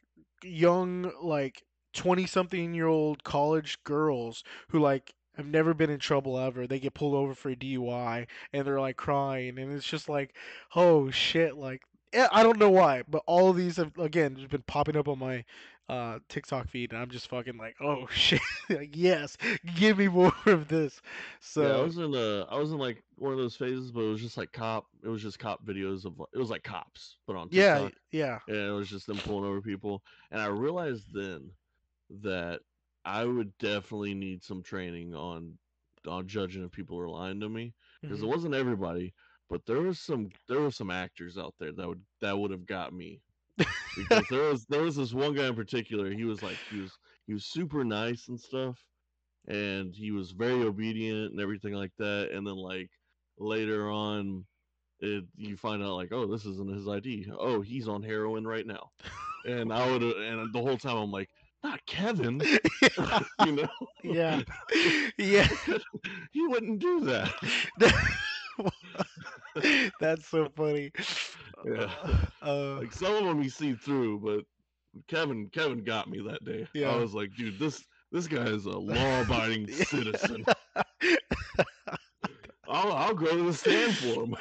[0.43, 6.38] young like 20 something year old college girls who like have never been in trouble
[6.38, 10.10] ever they get pulled over for a dui and they're like crying and it's just
[10.10, 10.34] like
[10.76, 11.82] oh shit like
[12.13, 15.08] eh, i don't know why but all of these have again just been popping up
[15.08, 15.44] on my
[15.91, 18.39] uh TikTok feed, and I'm just fucking like, oh shit,
[18.70, 19.38] like yes,
[19.76, 21.02] give me more of this.
[21.41, 24.02] So yeah, I was in uh, I was in like one of those phases, but
[24.02, 24.86] it was just like cop.
[25.04, 26.13] It was just cop videos of.
[26.34, 27.91] It was like cops, but on TikTok.
[28.12, 30.02] yeah, yeah, and it was just them pulling over people.
[30.32, 31.52] And I realized then
[32.22, 32.62] that
[33.06, 35.58] I would definitely need some training on
[36.08, 38.24] on judging if people are lying to me because mhm.
[38.24, 39.14] it wasn't everybody,
[39.50, 42.66] but there was some there were some actors out there that would that would have
[42.66, 43.22] got me
[43.98, 46.12] because there was there was this one guy in particular.
[46.12, 46.92] He was like he was
[47.28, 48.84] he was super nice and stuff,
[49.48, 52.30] and he was very obedient and everything like that.
[52.32, 52.90] And then like
[53.38, 54.46] later on,
[55.00, 57.32] it you find out like oh this isn't his ID.
[57.38, 58.92] Oh he's on heroin right now,
[59.46, 61.30] and I would and the whole time I'm like
[61.63, 62.41] not Kevin,
[63.45, 63.69] you know.
[64.04, 64.41] yeah,
[65.17, 65.47] yeah.
[66.32, 67.32] he wouldn't do that.
[70.00, 70.91] That's so funny.
[71.65, 71.89] Yeah.
[72.41, 74.45] Uh, Like some of them you see through, but
[75.08, 76.67] Kevin Kevin got me that day.
[76.74, 76.91] Yeah.
[76.91, 80.45] I was like, dude, this this guy is a law-abiding citizen.
[82.67, 84.36] I'll I'll go to the stand for him.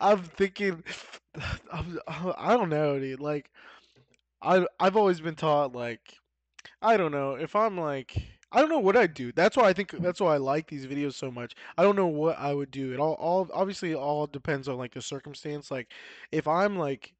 [0.00, 0.82] I'm thinking,
[1.72, 3.20] I'm, I don't know, dude.
[3.20, 3.50] Like,
[4.46, 6.18] I I've always been taught like,
[6.80, 8.16] I don't know if I'm like.
[8.52, 9.32] I don't know what I'd do.
[9.32, 11.56] That's why I think that's why I like these videos so much.
[11.76, 12.92] I don't know what I would do.
[12.94, 15.70] It all, all obviously it all depends on like the circumstance.
[15.70, 15.92] Like
[16.30, 17.12] if I'm like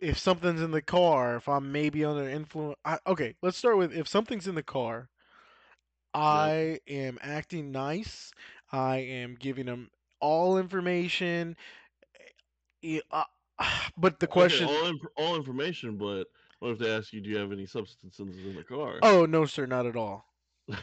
[0.00, 2.78] if something's in the car, if I'm maybe under influence.
[2.84, 5.10] I, okay, let's start with if something's in the car.
[6.14, 8.32] I am acting nice.
[8.72, 11.56] I am giving eh, eh, them all information.
[13.96, 14.66] But the question.
[14.68, 16.26] all all information, but
[16.60, 18.98] what if they ask you, do you have any substances in the car?
[19.02, 20.24] Oh no, sir, not at all.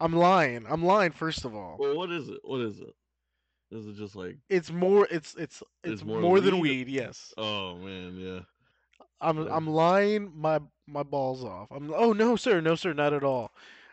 [0.00, 0.66] I'm lying.
[0.68, 1.12] I'm lying.
[1.12, 2.40] First of all, Well, what is it?
[2.42, 2.94] What is it?
[3.70, 5.08] Is it just like, it's more.
[5.10, 6.86] It's it's it's It's more more, than weed?
[6.86, 6.88] weed.
[6.88, 8.40] Yes, oh man, yeah.
[9.20, 9.56] I'm Yeah.
[9.56, 11.70] I'm lying my my balls off.
[11.70, 11.92] I'm.
[11.94, 13.52] Oh no, sir, no, sir, not at all.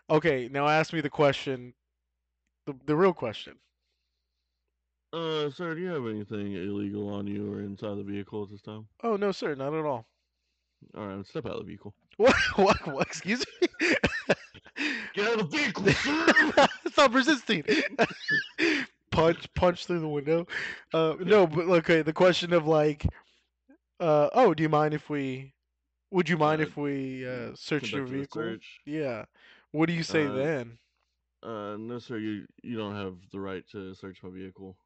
[0.10, 1.74] Okay, now ask me the question.
[2.66, 3.60] The the real question.
[5.14, 8.62] Uh, sir, do you have anything illegal on you or inside the vehicle at this
[8.62, 8.88] time?
[9.04, 10.08] Oh no, sir, not at all.
[10.98, 11.94] All right, step out of the vehicle.
[12.18, 12.36] What?
[12.56, 12.88] What?
[12.88, 13.68] what excuse me.
[15.16, 16.68] Get out of the vehicle!
[16.92, 17.64] Stop resisting.
[19.12, 20.48] punch, punch through the window.
[20.94, 22.02] Uh, no, but okay.
[22.02, 23.06] The question of like,
[24.00, 25.54] uh, oh, do you mind if we?
[26.12, 28.58] Would you mind Uh, if we uh, search your vehicle?
[28.86, 29.26] Yeah.
[29.72, 30.78] What do you say Uh, then?
[31.42, 32.18] Uh, no, sir.
[32.18, 34.78] You you don't have the right to search my vehicle.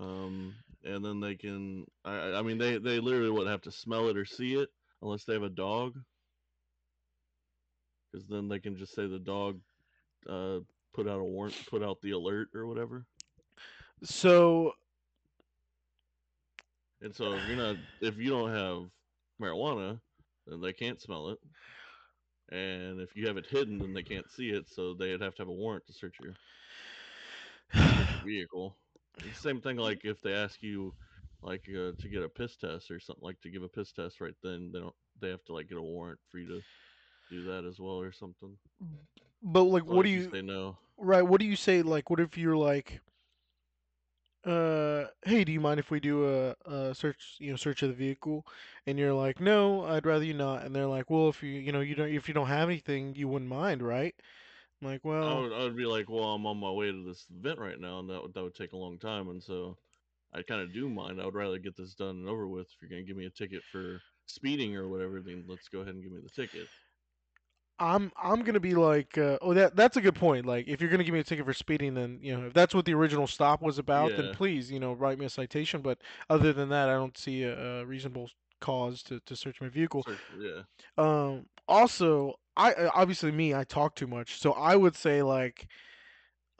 [0.00, 1.84] Um, and then they can.
[2.04, 4.70] I I- I mean they they literally would have to smell it or see it
[5.04, 5.94] unless they have a dog.
[8.10, 9.60] Because then they can just say the dog,
[10.28, 10.58] uh,
[10.92, 13.06] put out a warrant, put out the alert or whatever.
[14.02, 14.72] So,
[17.04, 18.84] And so if you're not, if you don't have
[19.40, 20.00] marijuana,
[20.46, 21.38] then they can't smell it.
[22.50, 24.70] And if you have it hidden, then they can't see it.
[24.70, 26.34] So they'd have to have a warrant to search your
[28.24, 28.76] vehicle.
[29.18, 30.94] It's the same thing like if they ask you
[31.44, 34.20] like uh, to get a piss test or something like to give a piss test
[34.20, 36.60] right then they don't they have to like get a warrant for you to
[37.30, 38.56] do that as well or something.
[39.42, 40.30] but like, what do you?
[40.30, 40.76] say no?
[40.96, 41.22] Right.
[41.22, 41.82] What do you say?
[41.82, 43.00] Like, what if you're like,
[44.44, 47.88] uh, hey, do you mind if we do a, a search, you know, search of
[47.88, 48.46] the vehicle?
[48.86, 50.64] And you're like, no, I'd rather you not.
[50.64, 53.14] And they're like, well, if you, you know, you don't, if you don't have anything,
[53.16, 54.14] you wouldn't mind, right?
[54.82, 57.04] I'm like, I well, would, I would be like, well, I'm on my way to
[57.04, 59.76] this event right now, and that would, that would take a long time, and so
[60.34, 61.20] I kind of do mind.
[61.20, 62.68] I would rather get this done and over with.
[62.68, 65.94] If you're gonna give me a ticket for speeding or whatever, then let's go ahead
[65.94, 66.68] and give me the ticket.
[67.78, 70.46] I'm, I'm gonna be like, uh, oh, that, that's a good point.
[70.46, 72.72] Like, if you're gonna give me a ticket for speeding, then you know, if that's
[72.74, 75.80] what the original stop was about, then please, you know, write me a citation.
[75.82, 75.98] But
[76.30, 80.04] other than that, I don't see a, a reasonable cause to, to search my vehicle.
[80.04, 80.62] Search- yeah,
[80.96, 85.66] Um, also, I uh, obviously me, I talk too much, so I would say like,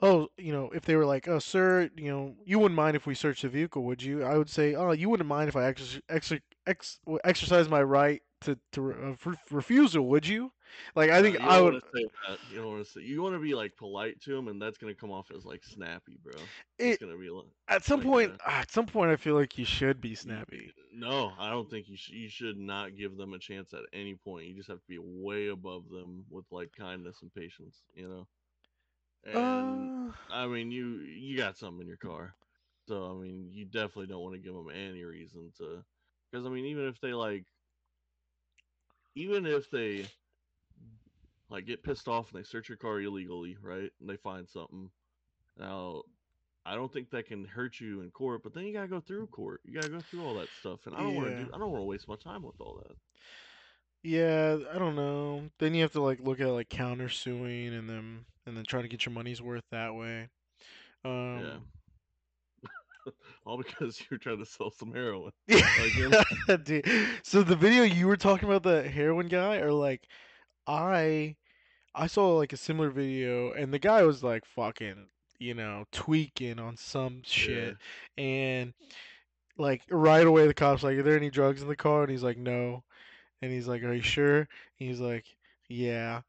[0.01, 3.05] oh, you know, if they were like, oh, sir, you know, you wouldn't mind if
[3.05, 4.23] we searched the vehicle, would you?
[4.23, 6.33] I would say, oh, you wouldn't mind if I ex- ex-
[6.65, 10.51] ex- exercise my right to to uh, re- refusal, would you?
[10.95, 11.75] Like, I think you I would.
[11.93, 12.39] say that.
[12.51, 13.01] You don't want to say.
[13.01, 15.63] You want to be like polite to them, and that's gonna come off as like
[15.63, 16.33] snappy, bro.
[16.77, 17.45] It- it's gonna be like.
[17.67, 18.41] At some like point, that.
[18.45, 20.71] ah, at some point, I feel like you should be snappy.
[20.93, 22.15] No, I don't think you should.
[22.15, 24.45] You should not give them a chance at any point.
[24.47, 27.81] You just have to be way above them with like kindness and patience.
[27.93, 28.27] You know.
[29.25, 32.35] And Uh, I mean, you you got something in your car,
[32.87, 35.83] so I mean, you definitely don't want to give them any reason to,
[36.31, 37.45] because I mean, even if they like,
[39.15, 40.05] even if they
[41.49, 44.89] like get pissed off and they search your car illegally, right, and they find something,
[45.57, 46.03] now
[46.65, 48.43] I don't think that can hurt you in court.
[48.43, 49.61] But then you gotta go through court.
[49.65, 51.49] You gotta go through all that stuff, and I don't want to do.
[51.53, 52.95] I don't want to waste my time with all that.
[54.03, 55.49] Yeah, I don't know.
[55.59, 58.89] Then you have to like look at like countersuing and then and then trying to
[58.89, 60.29] get your money's worth that way.
[61.03, 61.57] Um, Yeah.
[63.45, 65.31] all because you're trying to sell some heroin.
[66.63, 66.85] Dude,
[67.23, 70.07] So the video you were talking about the heroin guy, or like
[70.67, 71.35] I
[71.93, 75.07] I saw like a similar video and the guy was like fucking,
[75.39, 77.77] you know, tweaking on some shit
[78.17, 78.73] and
[79.57, 82.01] like right away the cops like, Are there any drugs in the car?
[82.01, 82.83] And he's like, No.
[83.41, 84.39] And he's like, Are you sure?
[84.39, 85.25] And he's like,
[85.69, 86.21] Yeah.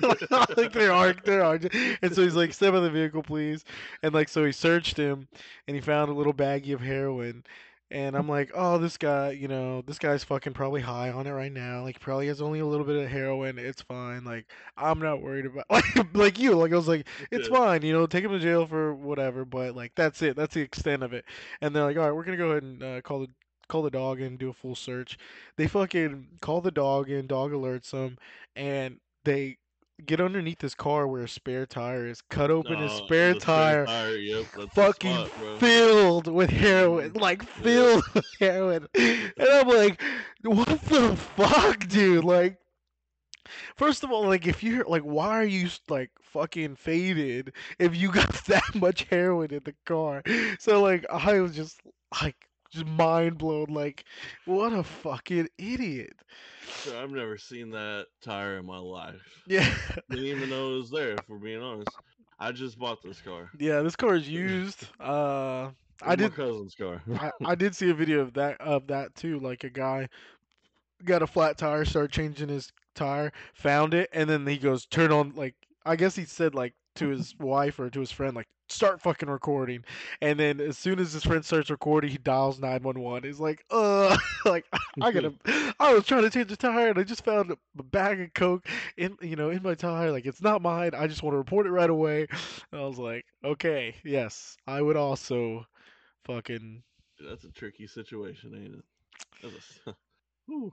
[0.56, 1.58] like there are there are
[2.02, 3.64] and so he's like, Step out of the vehicle, please.
[4.02, 5.28] And like so he searched him
[5.66, 7.44] and he found a little baggie of heroin.
[7.92, 11.32] And I'm like, oh, this guy, you know, this guy's fucking probably high on it
[11.32, 11.82] right now.
[11.82, 13.58] Like, probably has only a little bit of heroin.
[13.58, 14.24] It's fine.
[14.24, 14.46] Like,
[14.78, 16.54] I'm not worried about like like you.
[16.54, 17.82] Like, I was like, it's fine.
[17.82, 19.44] You know, take him to jail for whatever.
[19.44, 20.36] But like, that's it.
[20.36, 21.26] That's the extent of it.
[21.60, 23.28] And they're like, all right, we're gonna go ahead and uh, call the
[23.68, 25.18] call the dog in, do a full search.
[25.56, 27.26] They fucking call the dog in.
[27.26, 28.16] Dog alerts them,
[28.56, 29.58] and they
[30.06, 32.22] get underneath this car where a spare tire is.
[32.22, 38.26] Cut open his No, spare tire Yep, fucking spot, filled with heroin, like filled with
[38.38, 40.02] heroin, and I'm like,
[40.42, 42.24] what the fuck, dude?
[42.24, 42.58] Like,
[43.76, 48.10] first of all, like, if you're like, why are you like fucking faded if you
[48.10, 50.22] got that much heroin in the car?
[50.58, 51.80] So like, I was just
[52.22, 53.66] like, just mind blown.
[53.68, 54.04] Like,
[54.46, 56.14] what a fucking idiot.
[56.82, 59.20] So I've never seen that tire in my life.
[59.46, 59.68] Yeah,
[60.10, 61.16] Didn't even know it was there.
[61.26, 61.88] For being honest,
[62.38, 63.50] I just bought this car.
[63.58, 63.82] yeah.
[63.82, 64.86] This car is used.
[65.00, 65.70] Uh,
[66.02, 66.34] I did.
[66.34, 67.02] cousin's car.
[67.14, 69.38] I, I did see a video of that of that too.
[69.40, 70.08] Like a guy
[71.04, 75.12] got a flat tire, started changing his tire, found it, and then he goes turn
[75.12, 75.54] on like
[75.84, 79.28] I guess he said like to his wife or to his friend like start fucking
[79.28, 79.84] recording,
[80.20, 83.22] and then as soon as his friend starts recording, he dials nine one one.
[83.22, 84.66] He's like, uh, like
[85.00, 85.34] I gotta.
[85.80, 88.66] I was trying to change the tire and I just found a bag of coke
[88.96, 90.10] in you know in my tire.
[90.12, 90.92] Like it's not mine.
[90.96, 92.26] I just want to report it right away.
[92.72, 95.66] And I was like, okay, yes, I would also
[96.24, 96.82] fucking
[97.20, 98.84] That's a tricky situation, ain't it?
[99.42, 99.94] That's a,
[100.46, 100.72] Whew.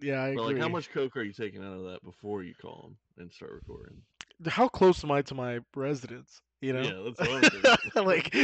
[0.00, 0.54] Yeah, I But agree.
[0.54, 3.32] like, how much coke are you taking out of that before you call them and
[3.32, 4.02] start recording?
[4.46, 6.40] How close am I to my residence?
[6.60, 8.04] You know, Yeah, that's what I'm thinking.
[8.04, 8.34] like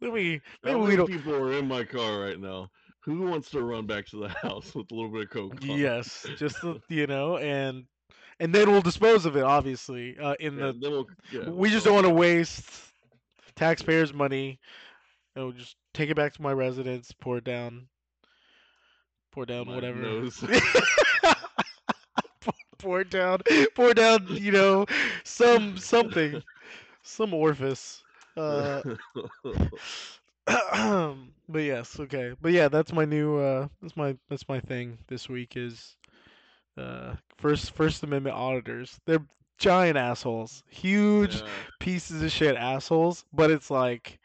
[0.00, 1.06] let me maybe we don't.
[1.08, 2.70] people are in my car right now?
[3.04, 5.56] Who wants to run back to the house with a little bit of coke?
[5.68, 5.78] on?
[5.78, 6.56] Yes, just
[6.88, 7.84] you know, and
[8.40, 9.42] and then we'll dispose of it.
[9.42, 12.70] Obviously, uh, in Yeah, the we'll, yeah, we just don't want to waste
[13.54, 14.58] taxpayers' money.
[15.34, 17.88] And we'll just take it back to my residence, pour it down,
[19.32, 20.22] pour down My whatever.
[22.86, 23.40] Pour down,
[23.74, 24.28] pour down.
[24.36, 24.86] You know,
[25.24, 26.42] some something,
[27.02, 28.04] some orifice.
[28.36, 28.82] Uh,
[30.46, 32.34] but yes, okay.
[32.40, 35.96] But yeah, that's my new uh that's my that's my thing this week is
[36.76, 39.00] uh first First Amendment auditors.
[39.06, 39.26] They're
[39.58, 40.62] giant assholes.
[40.68, 41.64] Huge Yeah.
[41.78, 44.18] pieces of shit assholes, but it's like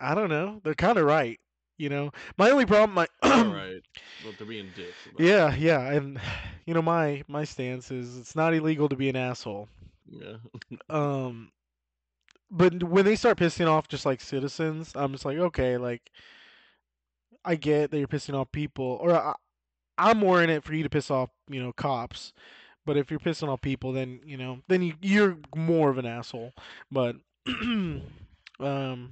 [0.00, 0.60] I don't know.
[0.64, 1.40] They're kind of right,
[1.78, 2.10] you know.
[2.36, 3.82] My only problem my All right,
[4.24, 4.94] but they're being dicks.
[5.06, 5.26] About it.
[5.26, 6.20] Yeah, yeah, and
[6.66, 9.68] you know my my stance is it's not illegal to be an asshole.
[10.08, 10.36] Yeah.
[10.88, 11.50] Um,
[12.50, 16.10] but when they start pissing off just like citizens, I'm just like, okay, like
[17.44, 19.34] I get that you're pissing off people, or I,
[19.98, 22.32] I'm more in it for you to piss off, you know, cops.
[22.84, 26.06] But if you're pissing off people, then you know, then you, you're more of an
[26.06, 26.52] asshole.
[26.90, 27.16] But,
[28.60, 29.10] um,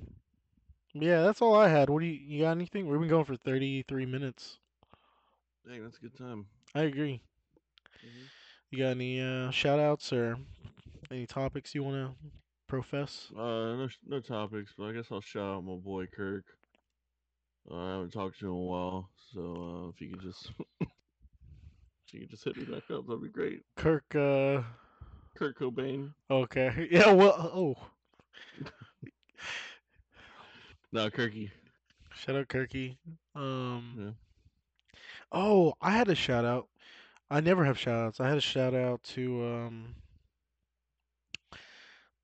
[0.94, 1.90] yeah, that's all I had.
[1.90, 2.52] What do you you got?
[2.52, 2.86] Anything?
[2.86, 4.58] We've been going for 33 minutes.
[5.66, 6.46] Dang, that's a good time.
[6.74, 7.20] I agree.
[8.04, 8.28] Mhm.
[8.70, 10.36] You got any uh, shout outs or
[11.10, 12.16] any topics you want to
[12.66, 13.30] profess?
[13.36, 13.40] Uh,
[13.76, 16.44] no, no topics, but I guess I'll shout out my boy Kirk.
[17.70, 19.40] Uh, I haven't talked to him in a while, so
[19.86, 23.28] uh, if you could just, if you could just hit me back up, that'd be
[23.28, 23.62] great.
[23.76, 24.62] Kirk, uh,
[25.36, 26.12] Kurt Cobain.
[26.30, 26.88] okay.
[26.90, 27.76] Yeah, well, oh,
[30.94, 31.50] No, Kirky.
[32.14, 32.96] shout out Kirky.
[33.34, 34.12] Um, Yeah.
[35.32, 36.68] oh, I had a shout out.
[37.28, 38.20] I never have shout outs.
[38.20, 39.96] I had a shout out to, um,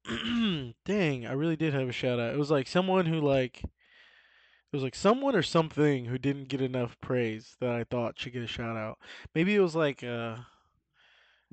[0.84, 2.32] dang, I really did have a shout out.
[2.32, 6.60] It was like someone who, like, it was like someone or something who didn't get
[6.60, 8.98] enough praise that I thought should get a shout out.
[9.34, 10.36] Maybe it was like, uh,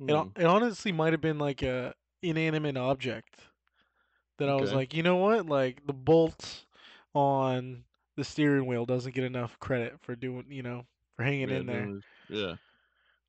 [0.07, 0.30] It, Hmm.
[0.36, 3.39] it honestly might have been like a inanimate object
[4.38, 5.47] that I was like, you know what?
[5.47, 6.65] Like the bolt
[7.14, 7.84] on
[8.16, 10.86] the steering wheel doesn't get enough credit for doing, you know,
[11.16, 11.86] for hanging Yeah, in there.
[11.86, 12.55] his- Yeah.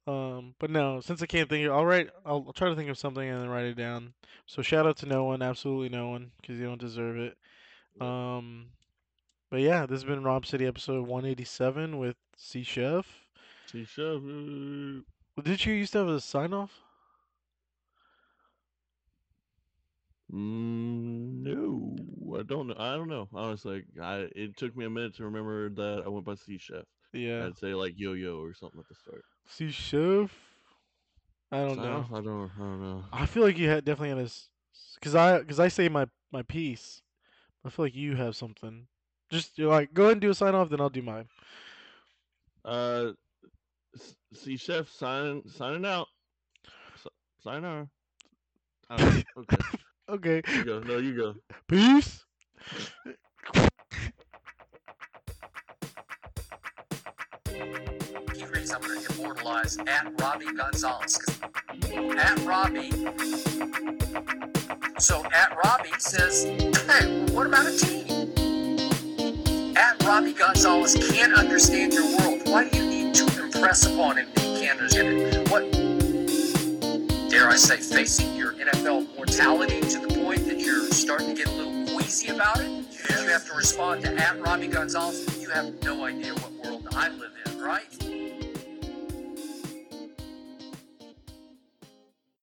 [0.06, 2.08] Um, but no, since I can't think, of, I'll write.
[2.24, 4.14] I'll, I'll try to think of something and then write it down.
[4.46, 7.36] So shout out to no one, absolutely no one, because you don't deserve it.
[8.00, 8.68] Um,
[9.50, 13.04] but yeah, this has been Rob City episode 187 with C Shef.
[13.66, 14.22] See, chef.
[15.44, 16.72] Did you used to have a sign off?
[20.32, 22.74] Mm, no, I don't know.
[22.78, 23.28] I don't know.
[23.32, 26.84] Honestly, I it took me a minute to remember that I went by C Shef.
[27.12, 29.24] Yeah, I'd say like Yo Yo or something at the start.
[29.46, 30.30] C Shef.
[31.50, 32.06] I don't So, know.
[32.12, 32.50] I don't.
[32.56, 33.04] I don't know.
[33.12, 34.30] I feel like you had definitely had a,
[35.00, 37.02] cause I, cause I say my my piece.
[37.64, 38.86] I feel like you have something.
[39.30, 41.28] Just you're like, go ahead and do a sign off, then I'll do mine.
[42.64, 43.12] Uh,
[43.94, 46.08] s- C Shef signing signing out.
[46.94, 47.06] S-
[47.42, 47.88] sign out.
[48.90, 49.62] Uh, okay,
[50.08, 50.80] Okay, you go.
[50.80, 51.34] No, you go.
[51.68, 52.24] peace.
[58.34, 61.18] Keys I'm going to immortalize at Robbie Gonzalez.
[61.18, 61.40] 'cause
[62.16, 62.90] At Robbie.
[64.98, 68.34] So at Robbie says, hey, what about a team?
[69.76, 72.42] At Robbie Gonzalez can't understand your world.
[72.48, 75.48] Why do you need to impress upon him that he can't understand it?
[75.50, 75.62] What,
[77.38, 81.46] dare I say, facing your NFL mortality to the point that you're starting to get
[81.46, 82.68] a little queasy about it?
[83.10, 85.40] You have to respond to at Robbie Gonzalez.
[85.40, 87.97] You have no idea what world I live in, right?